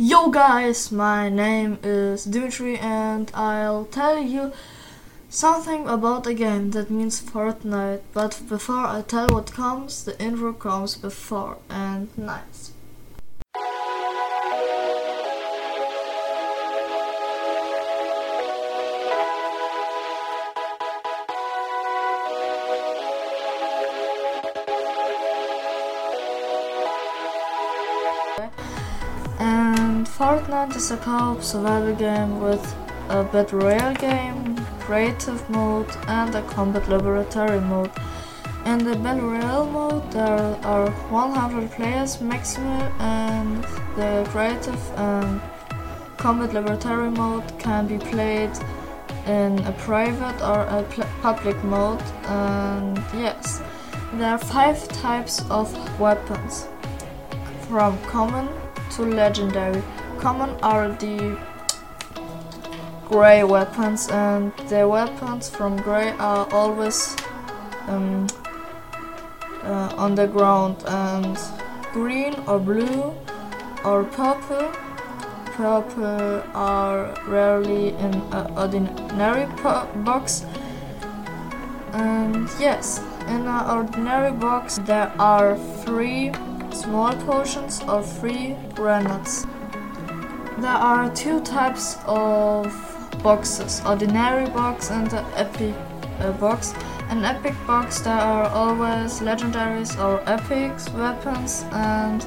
[0.00, 4.52] Yo guys, my name is Dimitri and I'll tell you
[5.28, 8.02] something about a game that means Fortnite.
[8.12, 12.70] But before I tell what comes, the intro comes before and nice.
[29.38, 32.74] And Fortnite is a co-op survival game with
[33.08, 37.90] a battle royale game, creative mode, and a combat laboratory mode.
[38.66, 43.62] In the battle royale mode, there are 100 players maximum, and
[43.96, 45.40] the creative and
[46.16, 48.50] combat laboratory mode can be played
[49.26, 50.84] in a private or a
[51.22, 52.02] public mode.
[52.24, 53.62] And yes,
[54.14, 56.66] there are five types of weapons,
[57.68, 58.48] from common
[58.90, 59.82] to legendary.
[60.18, 61.38] Common are the
[63.08, 67.16] gray weapons, and the weapons from gray are always
[67.86, 68.26] um,
[69.62, 71.38] uh, on the ground, and
[71.92, 73.14] green or blue
[73.84, 74.72] or purple.
[75.56, 79.46] Purple are rarely in an ordinary
[80.04, 80.44] box.
[81.92, 86.30] And yes, in an ordinary box there are three
[86.74, 89.46] small potions or three grenades.
[90.58, 92.72] There are two types of
[93.22, 95.74] boxes ordinary box and epic
[96.20, 96.74] uh, box.
[97.10, 102.26] An epic box, there are always legendaries or epics weapons, and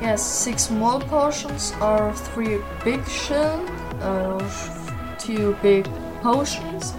[0.00, 3.68] yes, six small potions or three big shield
[4.02, 4.40] or
[5.18, 5.86] two big
[6.22, 6.94] potions,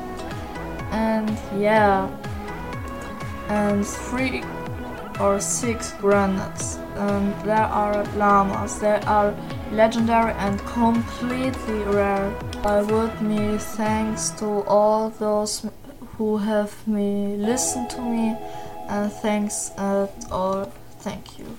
[0.91, 2.07] and yeah,
[3.49, 4.43] and three
[5.19, 6.77] or six grenades.
[6.95, 8.79] And um, there are llamas.
[8.79, 9.33] They are
[9.71, 12.33] legendary and completely rare.
[12.63, 15.65] I would me thanks to all those
[16.17, 18.37] who have me listened to me
[18.89, 20.71] and thanks uh, at all.
[20.99, 21.57] Thank you.